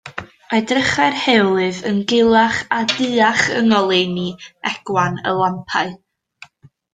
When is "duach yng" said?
2.95-3.69